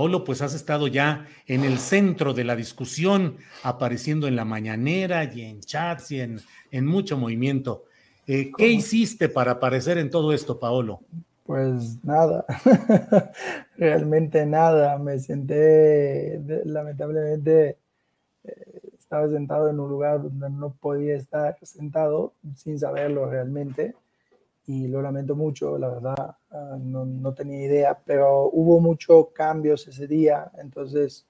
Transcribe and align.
Paolo, 0.00 0.24
pues 0.24 0.40
has 0.40 0.54
estado 0.54 0.86
ya 0.86 1.26
en 1.46 1.62
el 1.62 1.76
centro 1.76 2.32
de 2.32 2.42
la 2.42 2.56
discusión, 2.56 3.36
apareciendo 3.62 4.28
en 4.28 4.34
la 4.34 4.46
mañanera 4.46 5.24
y 5.24 5.42
en 5.42 5.60
chats 5.60 6.10
y 6.12 6.22
en, 6.22 6.40
en 6.70 6.86
mucho 6.86 7.18
movimiento. 7.18 7.84
Eh, 8.26 8.50
¿Qué 8.56 8.68
hiciste 8.68 9.28
para 9.28 9.52
aparecer 9.52 9.98
en 9.98 10.08
todo 10.08 10.32
esto, 10.32 10.58
Paolo? 10.58 11.00
Pues 11.44 12.02
nada, 12.02 12.46
realmente 13.76 14.46
nada. 14.46 14.96
Me 14.96 15.18
senté, 15.18 16.40
lamentablemente, 16.64 17.76
eh, 18.44 18.80
estaba 18.98 19.28
sentado 19.28 19.68
en 19.68 19.80
un 19.80 19.90
lugar 19.90 20.22
donde 20.22 20.48
no 20.48 20.72
podía 20.80 21.14
estar 21.14 21.58
sentado 21.60 22.32
sin 22.56 22.78
saberlo 22.78 23.28
realmente 23.28 23.94
y 24.70 24.86
lo 24.86 25.02
lamento 25.02 25.34
mucho, 25.34 25.76
la 25.78 25.88
verdad, 25.88 26.36
uh, 26.52 26.78
no, 26.78 27.04
no, 27.04 27.34
tenía 27.34 27.66
idea, 27.66 27.98
pero 28.04 28.48
hubo 28.52 28.78
muchos 28.78 29.30
cambios 29.32 29.88
ese 29.88 30.06
día, 30.06 30.48
entonces 30.62 31.26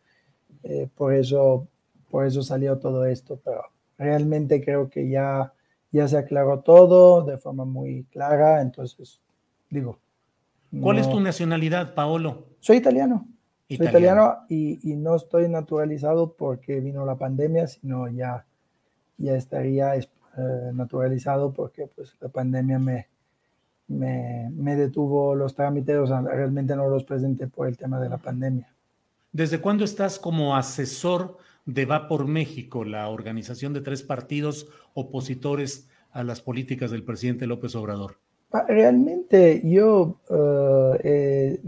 eh, 0.62 0.90
por, 0.94 1.14
eso, 1.14 1.66
por 2.10 2.26
eso 2.26 2.42
salió 2.42 2.76
todo 2.76 3.06
esto, 3.06 3.40
pero 3.42 3.62
realmente 3.96 4.62
creo 4.62 4.90
que 4.90 5.08
ya, 5.08 5.54
ya 5.90 6.06
se 6.06 6.18
aclaró 6.18 6.60
todo 6.60 7.22
de 7.24 7.38
forma 7.38 7.64
muy 7.64 8.04
clara, 8.12 8.60
entonces 8.60 9.22
digo. 9.70 9.98
¿Cuál 10.78 10.96
no, 10.96 11.02
es 11.02 11.08
tu 11.08 11.18
nacionalidad, 11.18 11.94
Paolo? 11.94 12.44
Soy 12.60 12.76
italiano. 12.76 13.26
italiano. 13.68 13.78
Soy 13.78 13.86
italiano 13.86 14.36
y, 14.50 14.92
y, 14.92 14.96
no 14.96 15.16
estoy 15.16 15.48
naturalizado 15.48 16.34
porque 16.34 16.80
vino 16.80 17.06
la 17.06 17.16
pandemia, 17.16 17.66
sino 17.68 18.06
ya, 18.06 18.44
ya 19.16 19.34
estaría 19.34 19.96
eh, 19.96 20.06
naturalizado 20.74 21.54
porque 21.54 21.86
pues, 21.86 22.14
la 22.20 22.28
pandemia 22.28 22.78
me, 22.78 23.08
me, 23.90 24.50
me, 24.54 24.76
detuvo 24.76 25.34
los 25.34 25.54
trámites, 25.54 25.96
o 25.96 26.06
sea, 26.06 26.22
realmente 26.22 26.74
no 26.76 26.88
los 26.88 27.04
presenté 27.04 27.46
por 27.46 27.68
el 27.68 27.76
tema 27.76 28.00
de 28.00 28.08
la 28.08 28.18
pandemia. 28.18 28.72
¿Desde 29.32 29.60
cuándo 29.60 29.84
estás 29.84 30.18
como 30.18 30.56
asesor 30.56 31.36
de 31.66 31.84
Va 31.84 32.08
por 32.08 32.26
México, 32.26 32.84
la 32.84 33.08
organización 33.08 33.72
de 33.72 33.80
tres 33.80 34.02
partidos 34.02 34.68
opositores 34.94 35.88
a 36.10 36.24
las 36.24 36.40
políticas 36.40 36.90
del 36.90 37.04
presidente 37.04 37.46
López 37.46 37.74
Obrador? 37.74 38.16
Realmente 38.66 39.62
yo 39.64 40.18
uh, 40.28 40.94
he, 41.04 41.60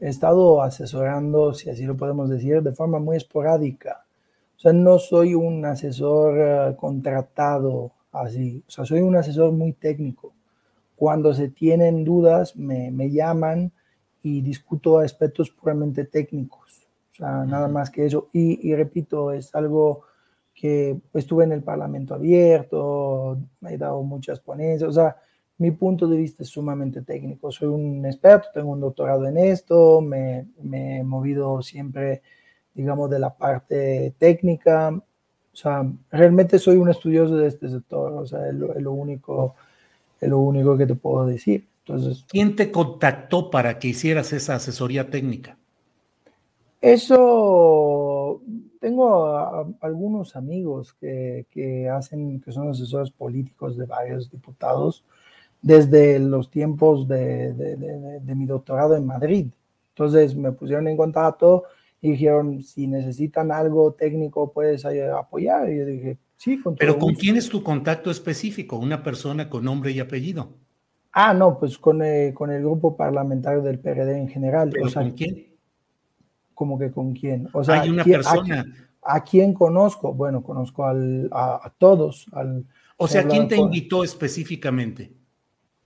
he, 0.00 0.08
estado 0.08 0.62
asesorando, 0.62 1.54
si 1.54 1.70
así 1.70 1.84
lo 1.84 1.96
podemos 1.96 2.28
decir, 2.28 2.62
de 2.62 2.72
forma 2.72 2.98
muy 2.98 3.16
esporádica. 3.16 4.04
O 4.56 4.58
sea, 4.58 4.74
no 4.74 4.98
soy 4.98 5.34
un 5.34 5.64
asesor 5.64 6.72
uh, 6.72 6.76
contratado 6.76 7.92
así, 8.12 8.62
o 8.66 8.70
sea, 8.70 8.84
soy 8.84 9.00
un 9.00 9.16
asesor 9.16 9.52
muy 9.52 9.72
técnico. 9.72 10.35
Cuando 10.96 11.34
se 11.34 11.48
tienen 11.48 12.04
dudas, 12.04 12.56
me, 12.56 12.90
me 12.90 13.10
llaman 13.10 13.72
y 14.22 14.40
discuto 14.40 14.98
aspectos 14.98 15.50
puramente 15.50 16.04
técnicos. 16.04 16.86
O 17.12 17.14
sea, 17.16 17.44
nada 17.44 17.68
más 17.68 17.90
que 17.90 18.06
eso. 18.06 18.28
Y, 18.32 18.68
y, 18.68 18.74
repito, 18.74 19.30
es 19.32 19.54
algo 19.54 20.02
que 20.54 20.98
estuve 21.12 21.44
en 21.44 21.52
el 21.52 21.62
Parlamento 21.62 22.14
abierto, 22.14 23.38
me 23.60 23.74
he 23.74 23.78
dado 23.78 24.02
muchas 24.02 24.40
ponencias. 24.40 24.88
O 24.88 24.92
sea, 24.92 25.16
mi 25.58 25.70
punto 25.70 26.08
de 26.08 26.16
vista 26.16 26.42
es 26.42 26.48
sumamente 26.48 27.02
técnico. 27.02 27.52
Soy 27.52 27.68
un 27.68 28.04
experto, 28.04 28.48
tengo 28.52 28.72
un 28.72 28.80
doctorado 28.80 29.26
en 29.26 29.36
esto, 29.38 30.00
me, 30.00 30.46
me 30.62 30.98
he 30.98 31.04
movido 31.04 31.62
siempre, 31.62 32.22
digamos, 32.74 33.10
de 33.10 33.18
la 33.18 33.36
parte 33.36 34.14
técnica. 34.18 34.90
O 34.90 35.56
sea, 35.56 35.90
realmente 36.10 36.58
soy 36.58 36.76
un 36.76 36.90
estudioso 36.90 37.36
de 37.36 37.48
este 37.48 37.68
sector. 37.68 38.12
O 38.14 38.26
sea, 38.26 38.48
es 38.48 38.54
lo, 38.54 38.74
es 38.74 38.82
lo 38.82 38.92
único 38.92 39.54
es 40.20 40.28
lo 40.28 40.38
único 40.38 40.76
que 40.76 40.86
te 40.86 40.94
puedo 40.94 41.26
decir. 41.26 41.66
Entonces, 41.86 42.24
¿Quién 42.28 42.56
te 42.56 42.72
contactó 42.72 43.50
para 43.50 43.78
que 43.78 43.88
hicieras 43.88 44.32
esa 44.32 44.56
asesoría 44.56 45.08
técnica? 45.10 45.56
Eso, 46.80 48.40
tengo 48.80 49.26
a, 49.26 49.60
a 49.60 49.66
algunos 49.80 50.36
amigos 50.36 50.94
que, 51.00 51.46
que, 51.50 51.88
hacen, 51.88 52.40
que 52.40 52.52
son 52.52 52.70
asesores 52.70 53.10
políticos 53.10 53.76
de 53.76 53.86
varios 53.86 54.30
diputados 54.30 55.04
desde 55.62 56.18
los 56.18 56.50
tiempos 56.50 57.08
de, 57.08 57.52
de, 57.54 57.76
de, 57.76 58.20
de 58.20 58.34
mi 58.34 58.46
doctorado 58.46 58.96
en 58.96 59.06
Madrid. 59.06 59.46
Entonces 59.90 60.36
me 60.36 60.52
pusieron 60.52 60.86
en 60.88 60.96
contacto 60.96 61.64
y 62.00 62.10
dijeron, 62.12 62.62
si 62.62 62.86
necesitan 62.86 63.50
algo 63.50 63.92
técnico, 63.92 64.52
puedes 64.52 64.84
apoyar. 64.84 65.70
Y 65.70 65.78
yo 65.78 65.86
dije, 65.86 66.18
Sí, 66.36 66.60
con 66.60 66.76
Pero 66.76 66.98
¿con 66.98 67.10
gusto. 67.10 67.20
quién 67.20 67.36
es 67.36 67.48
tu 67.48 67.62
contacto 67.62 68.10
específico? 68.10 68.76
¿Una 68.76 69.02
persona 69.02 69.48
con 69.48 69.64
nombre 69.64 69.90
y 69.92 70.00
apellido? 70.00 70.50
Ah, 71.12 71.32
no, 71.32 71.58
pues 71.58 71.78
con, 71.78 72.02
eh, 72.02 72.32
con 72.34 72.50
el 72.50 72.60
grupo 72.60 72.96
parlamentario 72.96 73.62
del 73.62 73.78
PRD 73.78 74.18
en 74.18 74.28
general. 74.28 74.68
¿Pero 74.70 74.86
o 74.86 74.88
sea, 74.90 75.02
con 75.02 75.12
quién? 75.12 75.46
¿Cómo 76.54 76.78
que 76.78 76.90
con 76.90 77.14
quién? 77.14 77.48
O 77.52 77.64
sea, 77.64 77.80
Hay 77.80 77.90
una 77.90 78.04
¿quién, 78.04 78.16
persona. 78.16 78.64
A, 79.02 79.16
¿A, 79.16 79.24
quién 79.24 79.54
conozco? 79.54 80.12
Bueno, 80.12 80.42
conozco 80.42 80.84
al, 80.84 81.28
a, 81.32 81.60
a, 81.66 81.70
todos. 81.70 82.26
Al, 82.32 82.66
o 82.98 83.08
sea, 83.08 83.26
¿quién 83.26 83.48
te 83.48 83.56
invitó 83.56 84.04
específicamente? 84.04 85.12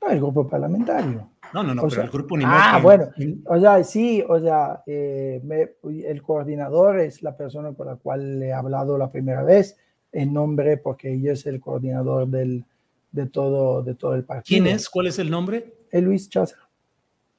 No, 0.02 0.10
el 0.10 0.18
grupo 0.18 0.48
parlamentario. 0.48 1.30
No, 1.52 1.62
no, 1.62 1.74
no, 1.74 1.82
o 1.82 1.84
pero 1.84 1.94
sea, 1.96 2.04
el 2.04 2.10
grupo 2.10 2.36
ni 2.36 2.44
Ah, 2.46 2.74
que, 2.76 2.82
bueno, 2.82 3.08
o 3.46 3.60
sea, 3.60 3.82
sí, 3.84 4.22
o 4.26 4.38
sea, 4.40 4.82
eh, 4.86 5.40
me, 5.44 5.74
el 6.06 6.22
coordinador 6.22 7.00
es 7.00 7.22
la 7.22 7.36
persona 7.36 7.72
con 7.72 7.86
la 7.86 7.96
cual 7.96 8.42
he 8.42 8.52
hablado 8.52 8.96
la 8.96 9.10
primera 9.10 9.42
vez 9.42 9.76
en 10.12 10.32
nombre 10.32 10.76
porque 10.76 11.12
ella 11.12 11.32
es 11.32 11.46
el 11.46 11.60
coordinador 11.60 12.28
del, 12.28 12.64
de, 13.12 13.26
todo, 13.26 13.82
de 13.82 13.94
todo 13.94 14.14
el 14.14 14.24
partido. 14.24 14.62
¿Quién 14.62 14.74
es? 14.74 14.88
¿Cuál 14.88 15.06
es 15.06 15.18
el 15.18 15.30
nombre? 15.30 15.74
El 15.90 16.04
Luis 16.04 16.28
Cházaro. 16.28 16.62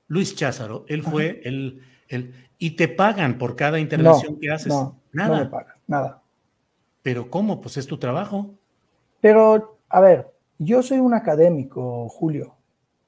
Luis 0.08 0.36
Cházaro, 0.36 0.86
él 0.88 1.04
fue 1.04 1.42
el, 1.46 1.82
el... 2.10 2.34
¿Y 2.58 2.72
te 2.72 2.88
pagan 2.88 3.38
por 3.38 3.56
cada 3.56 3.80
intervención 3.80 4.34
no, 4.34 4.40
que 4.40 4.52
haces? 4.52 4.68
No, 4.68 5.00
nada. 5.14 5.38
No 5.38 5.44
me 5.46 5.50
pagan, 5.50 5.76
nada. 5.88 6.22
¿Pero 7.02 7.30
cómo? 7.30 7.62
Pues 7.62 7.78
es 7.78 7.88
tu 7.88 7.98
trabajo. 7.98 8.54
Pero, 9.22 9.80
a 9.90 10.02
ver, 10.02 10.32
yo 10.60 10.84
soy 10.84 11.00
un 11.00 11.14
académico, 11.14 12.08
Julio. 12.10 12.56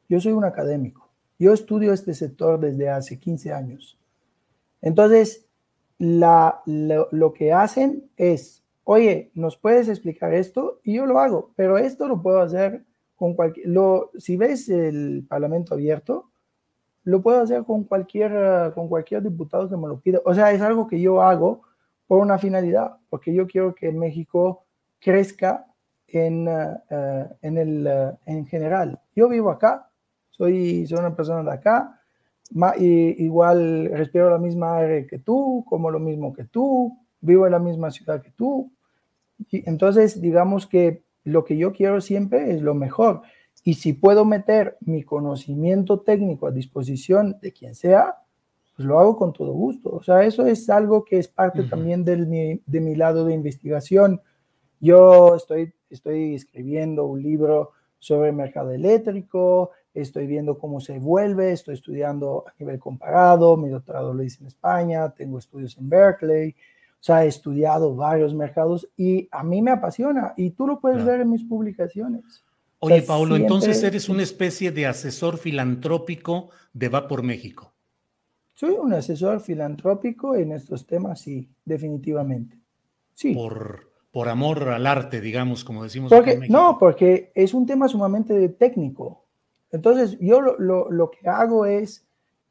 Yo 0.07 0.19
soy 0.19 0.31
un 0.31 0.45
académico. 0.45 1.09
Yo 1.37 1.53
estudio 1.53 1.93
este 1.93 2.13
sector 2.13 2.59
desde 2.59 2.89
hace 2.89 3.19
15 3.19 3.51
años. 3.51 3.97
Entonces, 4.81 5.45
la, 5.97 6.61
lo, 6.65 7.09
lo 7.11 7.33
que 7.33 7.53
hacen 7.53 8.09
es 8.17 8.62
oye, 8.83 9.31
¿nos 9.33 9.57
puedes 9.57 9.87
explicar 9.89 10.33
esto? 10.33 10.79
Y 10.83 10.95
yo 10.95 11.05
lo 11.05 11.19
hago, 11.19 11.51
pero 11.55 11.77
esto 11.77 12.07
lo 12.07 12.21
puedo 12.21 12.41
hacer 12.41 12.83
con 13.15 13.33
cualquier, 13.35 13.67
lo, 13.67 14.11
si 14.17 14.37
ves 14.37 14.69
el 14.69 15.25
Parlamento 15.27 15.73
abierto, 15.73 16.31
lo 17.03 17.21
puedo 17.21 17.41
hacer 17.41 17.63
con 17.63 17.83
cualquier, 17.83 18.73
con 18.73 18.87
cualquier 18.87 19.21
diputado 19.21 19.69
que 19.69 19.77
me 19.77 19.87
lo 19.87 19.99
pida. 19.99 20.19
O 20.25 20.33
sea, 20.33 20.51
es 20.51 20.61
algo 20.61 20.87
que 20.87 20.99
yo 20.99 21.21
hago 21.21 21.61
por 22.07 22.19
una 22.19 22.37
finalidad, 22.37 22.97
porque 23.09 23.33
yo 23.33 23.47
quiero 23.47 23.75
que 23.75 23.91
México 23.91 24.65
crezca 24.99 25.65
en, 26.07 26.47
uh, 26.47 26.77
en, 27.41 27.57
el, 27.57 27.87
uh, 27.87 28.17
en 28.25 28.45
general. 28.45 28.99
Yo 29.15 29.27
vivo 29.27 29.49
acá, 29.49 29.89
soy, 30.29 30.85
soy 30.87 30.99
una 30.99 31.15
persona 31.15 31.43
de 31.43 31.51
acá, 31.51 31.99
igual 32.77 33.89
respiro 33.91 34.29
la 34.29 34.37
misma 34.37 34.77
aire 34.77 35.07
que 35.07 35.19
tú, 35.19 35.65
como 35.67 35.89
lo 35.89 35.99
mismo 35.99 36.33
que 36.33 36.45
tú, 36.45 36.97
vivo 37.23 37.45
en 37.45 37.51
la 37.53 37.59
misma 37.59 37.91
ciudad 37.91 38.21
que 38.21 38.31
tú. 38.31 38.71
Y 39.49 39.67
entonces, 39.67 40.21
digamos 40.21 40.67
que 40.67 41.03
lo 41.23 41.43
que 41.43 41.57
yo 41.57 41.73
quiero 41.73 42.01
siempre 42.01 42.51
es 42.51 42.61
lo 42.61 42.73
mejor. 42.73 43.21
Y 43.63 43.75
si 43.75 43.93
puedo 43.93 44.25
meter 44.25 44.77
mi 44.81 45.03
conocimiento 45.03 46.01
técnico 46.01 46.47
a 46.47 46.51
disposición 46.51 47.37
de 47.41 47.53
quien 47.53 47.75
sea, 47.75 48.17
pues 48.75 48.87
lo 48.87 48.99
hago 48.99 49.15
con 49.15 49.31
todo 49.31 49.53
gusto. 49.53 49.89
O 49.89 50.03
sea, 50.03 50.23
eso 50.23 50.45
es 50.45 50.69
algo 50.69 51.05
que 51.05 51.19
es 51.19 51.27
parte 51.27 51.63
también 51.63 52.03
del, 52.03 52.27
de 52.65 52.81
mi 52.81 52.95
lado 52.95 53.25
de 53.25 53.33
investigación. 53.33 54.21
Yo 54.79 55.35
estoy, 55.35 55.73
estoy 55.89 56.35
escribiendo 56.35 57.05
un 57.05 57.21
libro 57.23 57.71
sobre 57.99 58.29
el 58.29 58.35
mercado 58.35 58.71
eléctrico, 58.71 59.71
estoy 59.93 60.27
viendo 60.27 60.57
cómo 60.57 60.81
se 60.81 60.99
vuelve, 60.99 61.53
estoy 61.53 61.75
estudiando 61.75 62.43
a 62.47 62.53
nivel 62.59 62.79
comparado, 62.79 63.55
mi 63.55 63.69
doctorado 63.69 64.13
lo 64.13 64.23
hice 64.23 64.41
en 64.41 64.47
España, 64.47 65.09
tengo 65.11 65.39
estudios 65.39 65.77
en 65.77 65.87
Berkeley, 65.87 66.55
o 67.03 67.05
sea, 67.05 67.25
he 67.25 67.27
estudiado 67.27 67.93
varios 67.97 68.33
mercados 68.33 68.87
y 68.95 69.27
a 69.29 69.43
mí 69.43 69.61
me 69.61 69.71
apasiona 69.71 70.33
y 70.37 70.51
tú 70.51 70.65
lo 70.65 70.79
puedes 70.79 71.03
ver 71.03 71.19
en 71.19 71.31
mis 71.31 71.43
publicaciones. 71.43 72.23
Oye, 72.79 73.01
Paulo, 73.01 73.35
entonces 73.35 73.83
eres 73.83 74.07
una 74.07 74.23
especie 74.23 74.71
de 74.71 74.87
asesor 74.87 75.37
filantrópico 75.37 76.51
de 76.71 76.87
Va 76.87 77.09
por 77.09 77.21
México. 77.21 77.73
Soy 78.53 78.75
un 78.75 78.93
asesor 78.93 79.41
filantrópico 79.41 80.37
en 80.37 80.53
estos 80.53 80.87
temas, 80.87 81.19
sí, 81.19 81.49
definitivamente. 81.65 82.57
Sí. 83.13 83.33
Por, 83.33 83.91
por 84.09 84.29
amor 84.29 84.69
al 84.69 84.87
arte, 84.87 85.19
digamos, 85.19 85.65
como 85.65 85.83
decimos. 85.83 86.09
Porque, 86.09 86.39
no, 86.47 86.77
porque 86.79 87.33
es 87.35 87.53
un 87.53 87.65
tema 87.65 87.89
sumamente 87.89 88.47
técnico. 88.47 89.25
Entonces, 89.71 90.17
yo 90.21 90.39
lo, 90.39 90.89
lo, 90.89 91.11
que 91.11 91.27
hago 91.27 91.65
es 91.65 92.05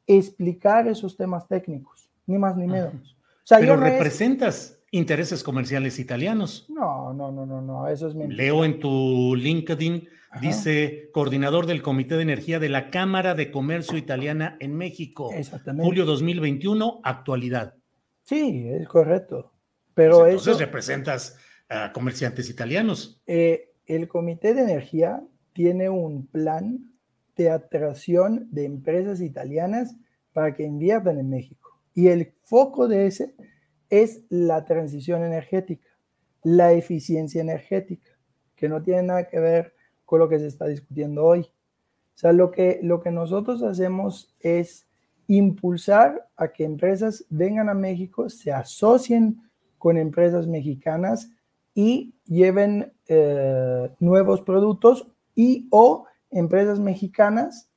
explicar 0.05 0.87
esos 0.87 1.17
temas 1.17 1.47
técnicos, 1.47 2.11
ni 2.27 2.37
más 2.37 2.55
ni 2.55 2.67
menos. 2.67 3.17
O 3.22 3.22
sea, 3.43 3.59
Pero 3.59 3.75
representas 3.77 4.83
intereses 4.91 5.43
comerciales 5.43 5.99
italianos. 5.99 6.67
No, 6.69 7.13
no, 7.13 7.31
no, 7.31 7.45
no, 7.45 7.61
no, 7.61 7.87
eso 7.87 8.07
es 8.07 8.15
mentira. 8.15 8.43
Leo 8.43 8.63
en 8.63 8.79
tu 8.79 9.35
LinkedIn, 9.35 10.07
dice 10.39 11.09
coordinador 11.11 11.65
del 11.65 11.81
Comité 11.81 12.15
de 12.15 12.21
Energía 12.21 12.59
de 12.59 12.69
la 12.69 12.89
Cámara 12.89 13.33
de 13.33 13.51
Comercio 13.51 13.97
Italiana 13.97 14.55
en 14.59 14.75
México. 14.75 15.31
Exactamente. 15.33 15.85
Julio 15.85 16.05
2021, 16.05 17.01
actualidad. 17.03 17.75
Sí, 18.23 18.67
es 18.67 18.87
correcto. 18.87 19.51
Pero 19.95 20.19
pues 20.19 20.29
entonces 20.29 20.59
representas 20.59 21.37
a 21.69 21.91
comerciantes 21.91 22.49
italianos. 22.49 23.21
Eh, 23.25 23.73
el 23.85 24.07
Comité 24.07 24.53
de 24.53 24.61
Energía 24.61 25.23
tiene 25.53 25.89
un 25.89 26.27
plan 26.27 26.93
de 27.35 27.49
atracción 27.49 28.47
de 28.51 28.65
empresas 28.65 29.21
italianas 29.21 29.95
para 30.33 30.53
que 30.53 30.63
inviertan 30.63 31.19
en 31.19 31.29
México. 31.29 31.62
Y 31.93 32.07
el 32.07 32.33
foco 32.43 32.87
de 32.87 33.07
ese 33.07 33.35
es 33.89 34.23
la 34.29 34.65
transición 34.65 35.23
energética, 35.23 35.87
la 36.43 36.73
eficiencia 36.73 37.41
energética, 37.41 38.09
que 38.55 38.67
no 38.67 38.81
tiene 38.81 39.03
nada 39.03 39.27
que 39.27 39.39
ver 39.39 39.73
con 40.05 40.19
lo 40.19 40.29
que 40.29 40.39
se 40.39 40.47
está 40.47 40.67
discutiendo 40.67 41.23
hoy. 41.23 41.41
O 41.41 42.17
sea, 42.17 42.33
lo 42.33 42.51
que, 42.51 42.79
lo 42.83 43.01
que 43.01 43.11
nosotros 43.11 43.63
hacemos 43.63 44.35
es 44.39 44.87
impulsar 45.27 46.27
a 46.35 46.49
que 46.49 46.63
empresas 46.63 47.25
vengan 47.29 47.69
a 47.69 47.73
México, 47.73 48.29
se 48.29 48.51
asocien 48.51 49.41
con 49.77 49.97
empresas 49.97 50.47
mexicanas 50.47 51.29
y 51.73 52.13
lleven 52.25 52.93
eh, 53.07 53.91
nuevos 53.99 54.41
productos 54.41 55.07
y 55.35 55.67
o 55.71 56.05
empresas 56.29 56.79
mexicanas 56.79 57.69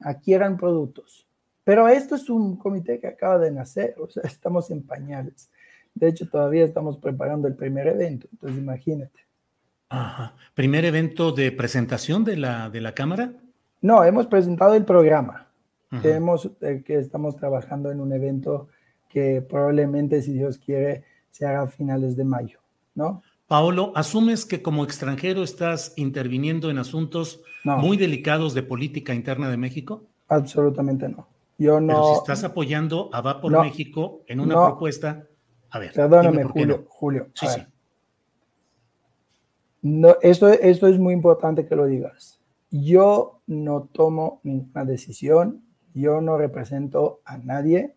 adquieran 0.00 0.56
productos. 0.56 1.25
Pero 1.66 1.88
esto 1.88 2.14
es 2.14 2.30
un 2.30 2.56
comité 2.56 3.00
que 3.00 3.08
acaba 3.08 3.40
de 3.40 3.50
nacer, 3.50 3.96
o 3.98 4.08
sea, 4.08 4.22
estamos 4.24 4.70
en 4.70 4.84
pañales. 4.84 5.50
De 5.96 6.06
hecho, 6.06 6.28
todavía 6.28 6.64
estamos 6.64 6.96
preparando 6.96 7.48
el 7.48 7.56
primer 7.56 7.88
evento, 7.88 8.28
entonces 8.30 8.56
imagínate. 8.56 9.26
Ajá. 9.88 10.36
¿Primer 10.54 10.84
evento 10.84 11.32
de 11.32 11.50
presentación 11.50 12.22
de 12.22 12.36
la, 12.36 12.70
de 12.70 12.80
la 12.80 12.92
Cámara? 12.92 13.32
No, 13.80 14.04
hemos 14.04 14.28
presentado 14.28 14.74
el 14.74 14.84
programa. 14.84 15.48
Tenemos, 16.02 16.48
eh, 16.60 16.82
que 16.86 16.98
estamos 16.98 17.36
trabajando 17.36 17.90
en 17.90 18.00
un 18.00 18.12
evento 18.12 18.68
que 19.08 19.42
probablemente, 19.42 20.22
si 20.22 20.34
Dios 20.34 20.58
quiere, 20.58 21.02
se 21.30 21.46
haga 21.46 21.62
a 21.62 21.66
finales 21.66 22.16
de 22.16 22.24
mayo, 22.24 22.60
¿no? 22.94 23.22
Paolo, 23.48 23.92
¿asumes 23.96 24.44
que 24.44 24.62
como 24.62 24.84
extranjero 24.84 25.42
estás 25.42 25.94
interviniendo 25.96 26.70
en 26.70 26.78
asuntos 26.78 27.42
muy 27.64 27.96
delicados 27.96 28.54
de 28.54 28.62
política 28.62 29.14
interna 29.14 29.48
de 29.48 29.56
México? 29.56 30.04
Absolutamente 30.28 31.08
no. 31.08 31.26
Yo 31.58 31.80
no. 31.80 31.94
Pero 31.94 32.08
si 32.08 32.18
estás 32.18 32.44
apoyando 32.44 33.10
a 33.12 33.20
Va 33.20 33.40
por 33.40 33.52
México 33.62 34.22
en 34.26 34.40
una 34.40 34.66
propuesta. 34.66 35.26
A 35.70 35.78
ver. 35.78 35.92
Perdóname, 35.92 36.44
Julio. 36.44 36.84
Julio. 36.88 37.28
Sí, 37.34 37.46
sí. 37.46 37.60
No, 39.82 40.16
esto, 40.20 40.48
esto 40.48 40.86
es 40.88 40.98
muy 40.98 41.14
importante 41.14 41.66
que 41.66 41.76
lo 41.76 41.86
digas. 41.86 42.40
Yo 42.70 43.40
no 43.46 43.88
tomo 43.92 44.40
ninguna 44.42 44.84
decisión, 44.84 45.62
yo 45.94 46.20
no 46.20 46.36
represento 46.36 47.20
a 47.24 47.38
nadie. 47.38 47.94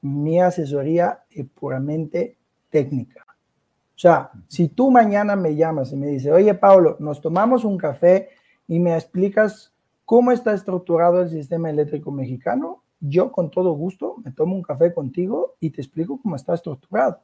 Mi 0.00 0.40
asesoría 0.40 1.24
es 1.30 1.46
puramente 1.46 2.38
técnica. 2.70 3.26
O 3.28 4.00
sea, 4.00 4.30
si 4.46 4.68
tú 4.68 4.90
mañana 4.90 5.34
me 5.34 5.56
llamas 5.56 5.92
y 5.92 5.96
me 5.96 6.06
dices, 6.06 6.32
oye, 6.32 6.54
Pablo, 6.54 6.96
nos 7.00 7.20
tomamos 7.20 7.64
un 7.64 7.76
café 7.76 8.28
y 8.68 8.78
me 8.78 8.94
explicas 8.94 9.74
cómo 10.04 10.30
está 10.30 10.54
estructurado 10.54 11.20
el 11.20 11.28
sistema 11.28 11.68
eléctrico 11.68 12.10
mexicano, 12.10 12.84
yo 13.00 13.32
con 13.32 13.50
todo 13.50 13.72
gusto 13.72 14.16
me 14.24 14.32
tomo 14.32 14.56
un 14.56 14.62
café 14.62 14.92
contigo 14.92 15.54
y 15.60 15.70
te 15.70 15.80
explico 15.80 16.20
cómo 16.20 16.36
está 16.36 16.54
estructurado. 16.54 17.20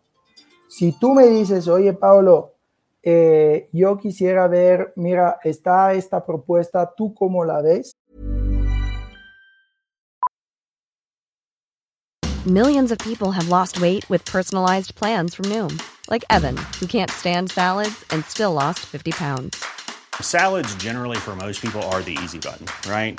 Si 0.68 0.92
tú 0.92 1.14
me 1.14 1.26
dices, 1.28 1.68
oye, 1.68 1.92
Pablo, 1.92 2.54
eh, 3.02 3.68
yo 3.72 3.98
quisiera 3.98 4.48
ver, 4.48 4.92
mira, 4.96 5.38
está 5.44 5.92
esta 5.92 6.24
propuesta, 6.24 6.92
¿tú 6.96 7.14
cómo 7.14 7.44
la 7.44 7.60
ves? 7.60 7.92
Millions 12.46 12.92
of 12.92 12.98
people 12.98 13.30
have 13.30 13.48
lost 13.48 13.80
weight 13.80 14.04
with 14.10 14.22
personalized 14.26 14.94
plans 14.94 15.34
from 15.34 15.46
Noom, 15.46 15.80
like 16.10 16.24
Evan, 16.28 16.56
who 16.78 16.86
can't 16.86 17.10
stand 17.10 17.50
salads 17.50 18.04
and 18.10 18.22
still 18.24 18.52
lost 18.52 18.80
50 18.80 19.12
pounds. 19.12 19.64
Salads 20.20 20.74
generally 20.76 21.16
for 21.16 21.34
most 21.34 21.62
people 21.62 21.82
are 21.84 22.02
the 22.02 22.18
easy 22.22 22.38
button, 22.38 22.66
right? 22.86 23.18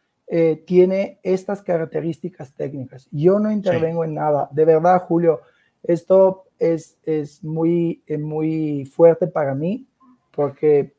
Eh, 0.33 0.63
tiene 0.65 1.19
estas 1.23 1.61
características 1.61 2.53
técnicas. 2.53 3.05
Yo 3.11 3.37
no 3.37 3.51
intervengo 3.51 4.05
en 4.05 4.13
nada. 4.13 4.47
De 4.53 4.63
verdad, 4.63 5.01
Julio, 5.01 5.41
esto 5.83 6.45
es, 6.57 6.97
es 7.03 7.43
muy, 7.43 8.01
eh, 8.07 8.17
muy 8.17 8.85
fuerte 8.85 9.27
para 9.27 9.53
mí 9.55 9.85
porque 10.33 10.93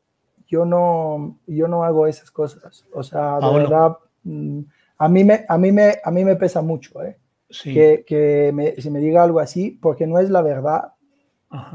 yo 0.45 0.65
no, 0.65 1.39
yo 1.47 1.67
no 1.67 1.83
hago 1.83 2.05
esas 2.05 2.29
cosas. 2.29 2.85
O 2.93 3.01
sea, 3.01 3.39
de 3.39 3.57
verdad, 3.57 3.97
mm, 4.21 4.59
a 4.99 5.09
mí 5.09 5.23
me, 5.23 5.45
a 5.49 5.57
mí 5.57 5.71
me, 5.71 5.95
a 6.03 6.11
mí 6.11 6.23
me 6.23 6.35
pesa 6.35 6.61
mucho 6.61 7.01
¿eh? 7.01 7.17
que, 7.63 8.05
que 8.05 8.51
me, 8.53 8.79
se 8.79 8.91
me 8.91 8.99
diga 8.99 9.23
algo 9.23 9.39
así 9.39 9.71
porque 9.71 10.05
no 10.05 10.19
es 10.19 10.29
la 10.29 10.43
verdad. 10.43 10.93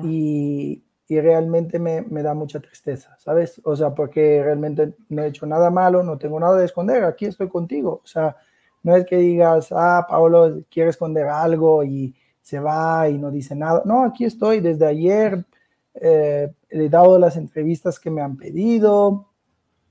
Y, 0.04 0.84
y 1.08 1.18
realmente 1.20 1.78
me, 1.78 2.02
me, 2.02 2.22
da 2.22 2.34
mucha 2.34 2.60
tristeza, 2.60 3.16
¿sabes? 3.18 3.60
O 3.64 3.74
sea, 3.74 3.94
porque 3.94 4.42
realmente 4.42 4.94
no 5.08 5.22
he 5.22 5.28
hecho 5.28 5.46
nada 5.46 5.70
malo, 5.70 6.02
no 6.02 6.18
tengo 6.18 6.38
nada 6.38 6.58
de 6.58 6.66
esconder, 6.66 7.04
aquí 7.04 7.24
estoy 7.24 7.48
contigo. 7.48 8.02
O 8.04 8.06
sea, 8.06 8.36
no 8.82 8.94
es 8.94 9.06
que 9.06 9.16
digas, 9.16 9.68
ah, 9.72 10.06
Pablo 10.08 10.62
quiere 10.70 10.90
esconder 10.90 11.26
algo 11.26 11.82
y 11.82 12.14
se 12.42 12.60
va 12.60 13.08
y 13.08 13.16
no 13.18 13.30
dice 13.30 13.54
nada. 13.54 13.82
No, 13.86 14.04
aquí 14.04 14.26
estoy 14.26 14.60
desde 14.60 14.86
ayer, 14.86 15.46
eh, 15.94 16.52
he 16.68 16.88
dado 16.90 17.18
las 17.18 17.36
entrevistas 17.36 17.98
que 17.98 18.10
me 18.10 18.20
han 18.20 18.36
pedido, 18.36 19.28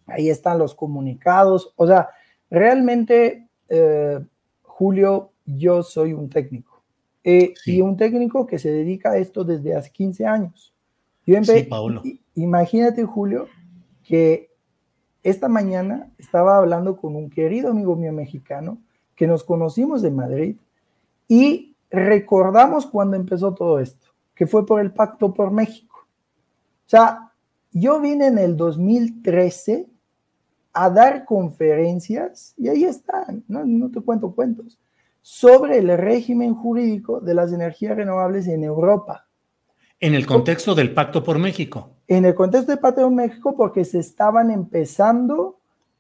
ahí 0.05 0.29
están 0.29 0.59
los 0.59 0.75
comunicados. 0.75 1.73
O 1.77 1.87
sea, 1.87 2.09
realmente, 2.49 3.49
eh, 3.69 4.19
Julio, 4.61 5.31
yo 5.45 5.81
soy 5.81 6.13
un 6.13 6.29
técnico. 6.29 6.83
Eh, 7.23 7.53
y 7.65 7.81
un 7.81 7.97
técnico 7.97 8.45
que 8.45 8.59
se 8.59 8.71
dedica 8.71 9.11
a 9.11 9.17
esto 9.17 9.43
desde 9.43 9.75
hace 9.75 9.91
15 9.91 10.25
años. 10.25 10.73
Yo 11.27 11.43
sí, 11.43 11.63
Paulo. 11.63 12.01
Imagínate, 12.35 13.03
Julio, 13.03 13.47
que 14.03 14.49
esta 15.23 15.49
mañana 15.49 16.09
estaba 16.17 16.57
hablando 16.57 16.95
con 16.95 17.15
un 17.15 17.29
querido 17.29 17.71
amigo 17.71 17.97
mío 17.97 18.13
mexicano 18.13 18.77
que 19.13 19.27
nos 19.27 19.43
conocimos 19.43 20.01
de 20.01 20.11
Madrid 20.11 20.55
y 21.27 21.75
recordamos 21.89 22.85
cuando 22.85 23.17
empezó 23.17 23.53
todo 23.53 23.79
esto, 23.79 24.07
que 24.33 24.47
fue 24.47 24.65
por 24.65 24.79
el 24.79 24.93
Pacto 24.93 25.33
por 25.33 25.51
México. 25.51 26.07
O 26.85 26.89
sea, 26.89 27.33
yo 27.73 27.99
vine 27.99 28.27
en 28.27 28.37
el 28.37 28.55
2013 28.55 29.87
a 30.71 30.89
dar 30.89 31.25
conferencias, 31.25 32.53
y 32.55 32.69
ahí 32.69 32.85
están, 32.85 33.43
no, 33.47 33.65
no 33.65 33.91
te 33.91 33.99
cuento 33.99 34.33
cuentos, 34.33 34.79
sobre 35.21 35.79
el 35.79 35.97
régimen 35.97 36.53
jurídico 36.53 37.19
de 37.19 37.33
las 37.33 37.51
energías 37.51 37.97
renovables 37.97 38.47
en 38.47 38.63
Europa. 38.63 39.26
En 39.99 40.13
el 40.13 40.25
contexto 40.25 40.75
del 40.75 40.93
Pacto 40.93 41.23
por 41.23 41.39
México. 41.39 41.89
En 42.07 42.25
el 42.25 42.35
contexto 42.35 42.71
del 42.71 42.79
Pacto 42.79 43.01
por 43.01 43.11
México, 43.11 43.55
porque 43.55 43.83
se 43.83 43.99
estaban 43.99 44.51
empezando 44.51 45.57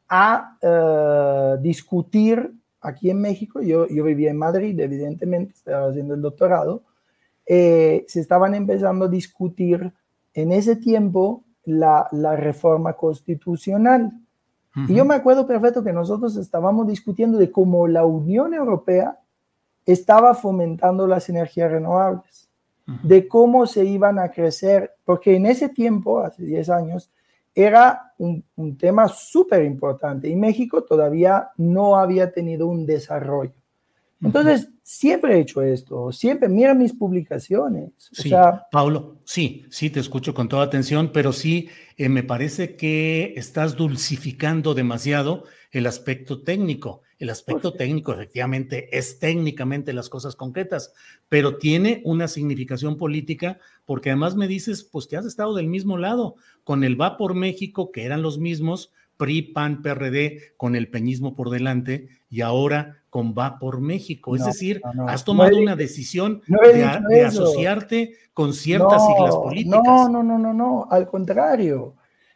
a 0.07 0.57
uh, 0.61 1.61
discutir 1.61 2.53
aquí 2.81 3.09
en 3.09 3.19
México, 3.19 3.61
yo, 3.61 3.87
yo 3.87 4.03
vivía 4.03 4.29
en 4.29 4.37
Madrid, 4.37 4.79
evidentemente, 4.79 5.53
estaba 5.53 5.89
haciendo 5.89 6.13
el 6.13 6.21
doctorado, 6.21 6.83
eh, 7.45 8.05
se 8.07 8.19
estaban 8.19 8.53
empezando 8.53 9.05
a 9.05 9.09
discutir 9.09 9.91
en 10.33 10.51
ese 10.51 10.75
tiempo 10.75 11.43
la, 11.63 12.07
la 12.11 12.35
reforma 12.35 12.93
constitucional. 12.93 14.11
Y 14.87 14.93
yo 14.93 15.05
me 15.05 15.15
acuerdo 15.15 15.47
perfecto 15.47 15.83
que 15.83 15.91
nosotros 15.91 16.37
estábamos 16.37 16.87
discutiendo 16.87 17.39
de 17.39 17.51
cómo 17.51 17.87
la 17.87 18.05
Unión 18.05 18.53
Europea 18.53 19.17
estaba 19.87 20.35
fomentando 20.35 21.07
las 21.07 21.29
energías 21.29 21.71
renovables, 21.71 22.46
de 23.03 23.27
cómo 23.27 23.67
se 23.67 23.83
iban 23.83 24.17
a 24.17 24.31
crecer, 24.31 24.93
porque 25.03 25.35
en 25.35 25.45
ese 25.45 25.69
tiempo, 25.69 26.21
hace 26.21 26.43
10 26.43 26.69
años, 26.69 27.11
era 27.53 28.13
un, 28.19 28.43
tema 28.77 29.07
súper 29.07 29.65
importante 29.65 30.29
y 30.29 30.35
México 30.35 30.83
todavía 30.83 31.49
no 31.57 31.97
había 31.97 32.31
tenido 32.31 32.67
un 32.67 32.85
desarrollo. 32.85 33.56
Entonces, 34.21 34.69
siempre 34.81 35.35
he 35.35 35.41
hecho 35.41 35.61
esto, 35.61 36.11
siempre, 36.11 36.49
mira 36.49 36.73
mis 36.73 36.93
publicaciones. 36.93 37.91
Sí, 37.97 38.29
sea, 38.29 38.65
Paulo, 38.71 39.19
sí, 39.25 39.65
sí, 39.69 39.89
te 39.89 39.99
escucho 39.99 40.33
con 40.33 40.49
toda 40.49 40.63
atención, 40.63 41.11
pero 41.13 41.33
sí, 41.33 41.69
eh, 41.97 42.09
me 42.09 42.23
parece 42.23 42.75
que 42.75 43.33
estás 43.35 43.75
dulcificando 43.75 44.73
demasiado 44.73 45.43
el 45.71 45.85
aspecto 45.85 46.41
técnico. 46.41 47.01
El 47.19 47.29
aspecto 47.31 47.73
técnico 47.73 48.13
efectivamente 48.13 48.95
es 48.95 49.17
técnicamente 49.17 49.91
las 49.91 50.07
cosas 50.07 50.35
concretas, 50.35 50.93
pero 51.29 51.57
tiene 51.57 52.01
una 52.05 52.27
significación 52.27 52.95
política 52.97 53.59
porque 53.85 54.11
además 54.11 54.35
me 54.35 54.47
dices, 54.47 54.83
pues 54.83 55.07
que 55.07 55.17
has 55.17 55.25
estado 55.25 55.55
del 55.55 55.67
mismo 55.67 55.97
lado, 55.97 56.35
con 56.63 56.83
el 56.83 56.99
Va 56.99 57.17
por 57.17 57.33
México, 57.33 57.91
que 57.91 58.05
eran 58.05 58.21
los 58.21 58.37
mismos, 58.37 58.91
PRI, 59.17 59.41
PAN, 59.41 59.81
PRD, 59.81 60.53
con 60.57 60.75
el 60.75 60.89
peñismo 60.89 61.35
por 61.35 61.49
delante, 61.49 62.09
y 62.29 62.41
ahora 62.41 62.97
con 63.09 63.33
Va 63.37 63.57
por 63.57 63.81
México. 63.81 64.35
es 64.35 64.45
decir, 64.45 64.81
has 65.07 65.23
tomado 65.23 65.57
una 65.57 65.75
decisión 65.75 66.41
de, 66.47 67.23
asociarte 67.23 68.13
con 68.33 68.53
ciertas 68.53 69.05
siglas 69.07 69.35
políticas. 69.35 69.81
No, 69.83 70.09
no, 70.09 70.23
no, 70.23 70.37
no, 70.37 70.53
no, 70.53 70.87
al 70.89 71.07
contrario. 71.07 71.95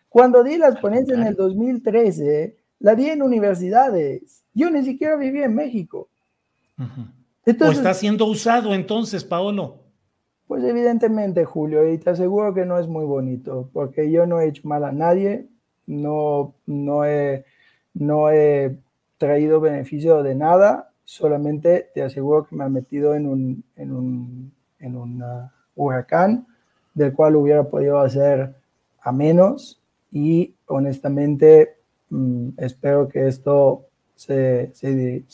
Cuando 0.09 0.43
di 0.43 0.57
las 0.57 0.79
ponencias 0.79 1.19
en 1.19 1.27
el 1.27 1.35
2013, 1.35 2.57
la 2.79 2.95
di 2.95 3.09
en 3.09 3.21
universidades. 3.21 4.43
Yo 4.53 4.69
ni 4.69 4.83
siquiera 4.83 5.15
vivía 5.15 5.45
en 5.45 5.55
México. 5.55 6.09
entonces, 7.45 7.77
¿O 7.77 7.79
está 7.79 7.93
siendo 7.93 8.25
usado 8.25 8.73
entonces, 8.73 9.23
Paolo? 9.23 9.81
Pues 10.47 10.63
evidentemente, 10.63 11.45
Julio, 11.45 11.89
y 11.89 11.97
te 11.97 12.09
aseguro 12.09 12.53
que 12.53 12.65
no 12.65 12.77
es 12.77 12.88
muy 12.88 13.05
bonito, 13.05 13.69
porque 13.71 14.11
yo 14.11 14.25
no 14.25 14.41
he 14.41 14.50
hecho 14.50 14.67
mal 14.67 14.83
a 14.83 14.91
nadie, 14.91 15.47
no, 15.91 16.55
no, 16.65 17.05
he, 17.05 17.45
no 17.93 18.31
he 18.31 18.77
traído 19.17 19.60
beneficio 19.60 20.24
de 20.24 20.36
nada, 20.36 20.91
solamente 21.03 21.89
te 21.93 22.01
aseguro 22.01 22.45
que 22.45 22.55
me 22.55 22.63
ha 22.63 22.69
metido 22.69 23.13
en 23.13 23.27
un, 23.27 23.63
en 23.75 23.91
un, 23.91 24.51
en 24.79 24.95
un 24.95 25.21
uh, 25.21 25.50
huracán 25.75 26.48
del 26.93 27.13
cual 27.13 27.36
hubiera 27.36 27.63
podido 27.65 28.00
hacer 28.00 28.55
a 29.01 29.12
menos 29.12 29.79
y 30.12 30.53
honestamente 30.67 31.75
mm, 32.10 32.50
espero 32.57 33.07
que 33.07 33.27
esto 33.27 33.86
se, 34.15 34.71
se, 34.74 35.25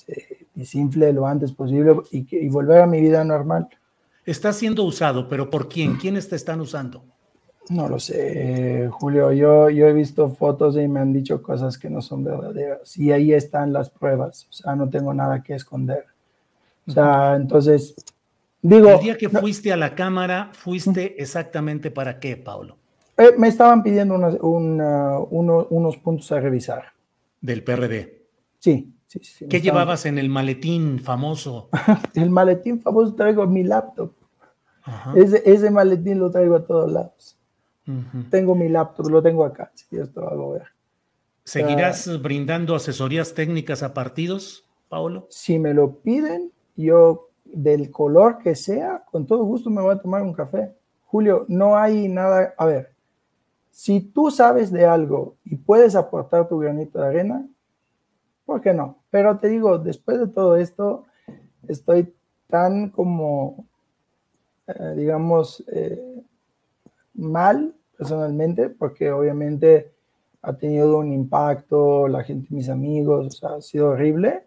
desinfle 0.55 1.13
lo 1.13 1.27
antes 1.27 1.51
posible 1.51 1.97
y, 2.11 2.27
y 2.35 2.49
volver 2.49 2.81
a 2.81 2.87
mi 2.87 2.99
vida 2.99 3.23
normal. 3.23 3.67
Está 4.25 4.51
siendo 4.53 4.83
usado, 4.83 5.29
pero 5.29 5.49
¿por 5.49 5.69
quién? 5.69 5.97
¿Quiénes 5.97 6.27
te 6.27 6.35
están 6.35 6.59
usando? 6.59 7.03
No 7.69 7.89
lo 7.89 8.00
sé, 8.00 8.89
Julio. 8.91 9.31
Yo, 9.33 9.69
yo 9.69 9.88
he 9.88 9.93
visto 9.93 10.29
fotos 10.29 10.77
y 10.77 10.88
me 10.88 11.01
han 11.01 11.12
dicho 11.12 11.41
cosas 11.41 11.77
que 11.77 11.89
no 11.89 12.01
son 12.01 12.24
verdaderas. 12.24 12.97
Y 12.97 13.12
ahí 13.12 13.33
están 13.33 13.74
las 13.74 13.89
pruebas. 13.89 14.47
O 14.50 14.53
sea, 14.53 14.75
no 14.75 14.89
tengo 14.89 15.13
nada 15.13 15.43
que 15.43 15.55
esconder. 15.55 16.05
O 16.88 16.91
sea, 16.91 17.36
entonces, 17.36 17.95
digo... 18.62 18.89
El 18.89 19.00
día 19.00 19.17
que 19.17 19.27
fuiste 19.27 19.74
a 19.74 19.77
la 19.77 19.95
cámara, 19.95 20.50
¿fuiste 20.53 21.21
exactamente 21.21 21.91
para 21.91 22.19
qué, 22.19 22.38
Pablo? 22.38 22.77
Eh, 23.17 23.33
me 23.38 23.50
estaban 23.50 23.83
pidiendo 23.83 24.15
unos 24.15 25.97
puntos 25.97 26.31
a 26.31 26.39
revisar. 26.39 26.86
¿Del 27.41 27.63
PRD? 27.63 28.25
Sí, 28.59 28.93
sí, 29.07 29.19
sí. 29.24 29.47
¿Qué 29.47 29.59
llevabas 29.59 30.05
en 30.05 30.17
el 30.17 30.29
maletín 30.29 31.00
famoso? 31.00 31.69
el 32.15 32.29
maletín 32.29 32.79
famoso 32.79 33.13
traigo 33.13 33.45
mi 33.45 33.63
laptop. 33.63 34.13
Ese, 35.15 35.43
ese 35.45 35.69
maletín 35.69 36.19
lo 36.19 36.31
traigo 36.31 36.55
a 36.55 36.65
todos 36.65 36.89
lados. 36.89 37.38
Tengo 38.29 38.56
mi 38.56 38.70
laptop, 38.70 39.10
lo 39.10 39.22
tengo 39.22 39.46
acá, 39.46 39.72
si 39.74 39.98
esto 39.98 40.22
lo 40.22 40.51
ver. 40.51 40.67
¿Seguirás 41.44 42.22
brindando 42.22 42.75
asesorías 42.75 43.34
técnicas 43.34 43.82
a 43.82 43.94
partidos, 43.94 44.65
Paolo? 44.89 45.27
Si 45.29 45.58
me 45.58 45.74
lo 45.74 46.00
piden, 46.00 46.51
yo 46.75 47.29
del 47.46 47.89
color 47.89 48.39
que 48.39 48.56
sea, 48.56 49.06
con 49.10 49.25
todo 49.25 49.46
gusto 49.46 49.70
me 49.70 49.82
voy 49.82 49.96
a 49.96 50.01
tomar 50.01 50.22
un 50.24 50.34
café. 50.34 50.75
Julio, 51.06 51.46
no 51.48 51.77
hay 51.77 52.10
nada, 52.10 52.53
a 52.58 52.65
ver, 52.65 52.91
si 53.72 54.01
tú 54.01 54.29
sabes 54.29 54.72
de 54.72 54.86
algo 54.86 55.38
y 55.46 55.56
puedes 55.56 55.96
aportar 55.96 56.50
tu 56.50 56.60
granito 56.60 57.00
de 57.00 57.08
arena, 57.08 57.48
¿por 58.46 58.60
qué 58.60 58.74
no? 58.74 58.98
Pero 59.10 59.38
te 59.38 59.48
digo, 59.48 59.77
después 59.77 60.20
de 60.20 60.27
todo 60.27 60.58
esto, 60.58 61.06
estoy 61.67 62.13
tan 62.48 62.89
como, 62.89 63.65
eh, 64.67 64.94
digamos, 64.98 65.63
eh, 65.67 66.24
mal 67.13 67.74
personalmente, 67.97 68.69
porque 68.69 69.11
obviamente 69.11 69.91
ha 70.41 70.53
tenido 70.53 70.99
un 70.99 71.11
impacto, 71.11 72.07
la 72.07 72.23
gente, 72.23 72.47
mis 72.51 72.69
amigos, 72.69 73.43
ha 73.43 73.59
sido 73.61 73.89
horrible, 73.89 74.43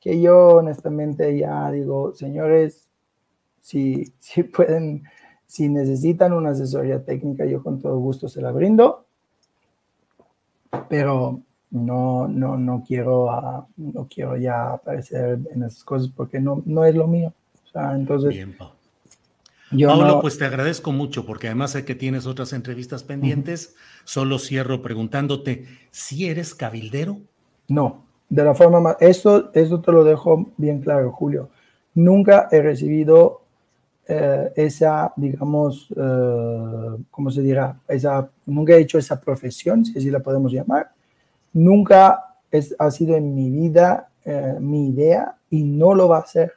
que 0.00 0.20
yo 0.20 0.56
honestamente 0.56 1.36
ya 1.38 1.70
digo, 1.70 2.12
señores, 2.14 2.88
si, 3.60 4.12
si 4.18 4.42
pueden, 4.42 5.04
si 5.46 5.68
necesitan 5.68 6.32
una 6.32 6.50
asesoría 6.50 7.04
técnica, 7.04 7.44
yo 7.44 7.62
con 7.62 7.80
todo 7.80 7.98
gusto 7.98 8.28
se 8.28 8.42
la 8.42 8.52
brindo, 8.52 9.04
pero 10.88 11.40
no, 11.70 12.26
no, 12.26 12.56
no 12.56 12.84
quiero, 12.86 13.30
ah, 13.30 13.66
no 13.76 14.08
quiero 14.12 14.36
ya 14.36 14.72
aparecer 14.72 15.38
en 15.52 15.62
esas 15.62 15.84
cosas 15.84 16.10
porque 16.14 16.40
no, 16.40 16.62
no 16.66 16.84
es 16.84 16.94
lo 16.94 17.06
mío. 17.06 17.32
O 17.64 17.72
sea, 17.72 17.94
entonces, 17.94 18.46
Pablo, 19.70 20.20
pues 20.20 20.36
te 20.36 20.44
agradezco 20.44 20.90
mucho 20.92 21.24
porque 21.24 21.46
además 21.46 21.72
sé 21.72 21.84
que 21.84 21.94
tienes 21.94 22.26
otras 22.26 22.52
entrevistas 22.52 23.04
pendientes. 23.04 23.76
Solo 24.04 24.38
cierro 24.38 24.82
preguntándote, 24.82 25.66
¿si 25.90 26.26
eres 26.26 26.54
cabildero? 26.54 27.18
No, 27.68 28.04
de 28.28 28.44
la 28.44 28.54
forma 28.54 28.80
más... 28.80 28.96
Esto, 29.00 29.50
esto 29.54 29.80
te 29.80 29.92
lo 29.92 30.02
dejo 30.02 30.50
bien 30.56 30.80
claro, 30.80 31.12
Julio. 31.12 31.50
Nunca 31.94 32.48
he 32.50 32.60
recibido 32.60 33.42
eh, 34.08 34.52
esa, 34.56 35.12
digamos, 35.14 35.86
eh, 35.96 37.02
¿cómo 37.10 37.30
se 37.30 37.42
dirá? 37.42 37.78
Esa, 37.86 38.28
nunca 38.46 38.74
he 38.74 38.80
hecho 38.80 38.98
esa 38.98 39.20
profesión, 39.20 39.84
si 39.84 39.96
así 39.96 40.10
la 40.10 40.20
podemos 40.20 40.52
llamar. 40.52 40.90
Nunca 41.52 42.36
es, 42.50 42.74
ha 42.78 42.90
sido 42.90 43.16
en 43.16 43.34
mi 43.34 43.50
vida 43.50 44.08
eh, 44.24 44.56
mi 44.60 44.88
idea 44.88 45.36
y 45.48 45.62
no 45.62 45.94
lo 45.94 46.08
va 46.08 46.18
a 46.18 46.26
ser. 46.26 46.52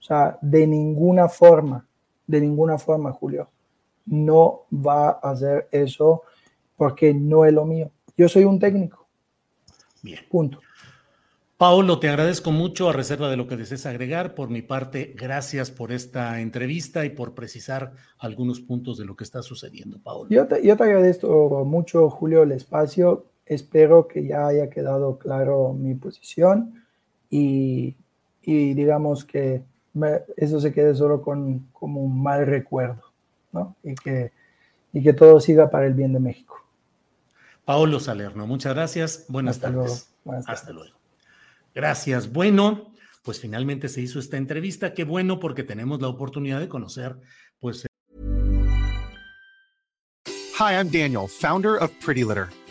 O 0.00 0.02
sea, 0.02 0.38
de 0.40 0.66
ninguna 0.66 1.28
forma 1.28 1.86
de 2.26 2.40
ninguna 2.40 2.78
forma, 2.78 3.12
Julio. 3.12 3.48
No 4.06 4.62
va 4.72 5.08
a 5.10 5.30
hacer 5.30 5.68
eso 5.70 6.22
porque 6.76 7.14
no 7.14 7.44
es 7.44 7.52
lo 7.52 7.64
mío. 7.64 7.90
Yo 8.16 8.28
soy 8.28 8.44
un 8.44 8.58
técnico. 8.58 9.06
Bien. 10.02 10.20
Punto. 10.30 10.60
Paolo, 11.56 12.00
te 12.00 12.08
agradezco 12.08 12.50
mucho 12.50 12.90
a 12.90 12.92
reserva 12.92 13.30
de 13.30 13.36
lo 13.36 13.46
que 13.46 13.56
desees 13.56 13.86
agregar. 13.86 14.34
Por 14.34 14.50
mi 14.50 14.60
parte, 14.60 15.14
gracias 15.16 15.70
por 15.70 15.92
esta 15.92 16.40
entrevista 16.40 17.04
y 17.04 17.10
por 17.10 17.34
precisar 17.34 17.92
algunos 18.18 18.60
puntos 18.60 18.98
de 18.98 19.04
lo 19.04 19.14
que 19.14 19.24
está 19.24 19.40
sucediendo, 19.40 19.98
Paolo. 20.02 20.28
Yo 20.30 20.46
te, 20.46 20.66
yo 20.66 20.76
te 20.76 20.82
agradezco 20.82 21.64
mucho, 21.64 22.10
Julio, 22.10 22.42
el 22.42 22.52
espacio. 22.52 23.26
Espero 23.46 24.08
que 24.08 24.26
ya 24.26 24.48
haya 24.48 24.68
quedado 24.68 25.16
claro 25.18 25.72
mi 25.74 25.94
posición 25.94 26.82
y, 27.30 27.96
y 28.42 28.74
digamos 28.74 29.24
que 29.24 29.62
me, 29.94 30.22
eso 30.36 30.60
se 30.60 30.72
quede 30.72 30.94
solo 30.94 31.22
con 31.22 31.68
como 31.72 32.02
un 32.02 32.22
mal 32.22 32.46
recuerdo, 32.46 33.02
¿no? 33.52 33.76
Y 33.82 33.94
que, 33.94 34.32
y 34.92 35.02
que 35.02 35.12
todo 35.12 35.40
siga 35.40 35.70
para 35.70 35.86
el 35.86 35.94
bien 35.94 36.12
de 36.12 36.20
México. 36.20 36.60
Paolo 37.64 37.98
Salerno, 37.98 38.46
muchas 38.46 38.74
gracias. 38.74 39.24
Buenas 39.28 39.56
Hasta 39.56 39.68
tardes. 39.68 39.86
luego. 39.86 40.00
Buenas 40.24 40.48
Hasta 40.48 40.66
tardes. 40.66 40.74
luego. 40.74 40.98
Gracias. 41.74 42.32
Bueno, 42.32 42.92
pues 43.22 43.40
finalmente 43.40 43.88
se 43.88 44.02
hizo 44.02 44.18
esta 44.18 44.36
entrevista. 44.36 44.92
Qué 44.92 45.04
bueno 45.04 45.40
porque 45.40 45.62
tenemos 45.62 46.00
la 46.00 46.08
oportunidad 46.08 46.60
de 46.60 46.68
conocer, 46.68 47.16
pues, 47.58 47.86
Hi, 50.56 50.72
I'm 50.72 50.88
Daniel, 50.88 51.26
founder 51.26 51.82
of 51.82 51.90
Pretty 52.04 52.22
Litter. 52.22 52.46